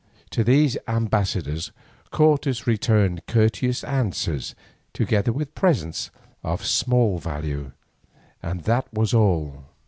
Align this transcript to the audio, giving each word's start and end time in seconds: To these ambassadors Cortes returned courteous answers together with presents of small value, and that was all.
To 0.31 0.43
these 0.43 0.79
ambassadors 0.87 1.71
Cortes 2.09 2.65
returned 2.65 3.23
courteous 3.27 3.83
answers 3.83 4.55
together 4.93 5.31
with 5.31 5.53
presents 5.53 6.09
of 6.43 6.65
small 6.65 7.19
value, 7.19 7.71
and 8.41 8.61
that 8.63 8.91
was 8.91 9.13
all. 9.13 9.65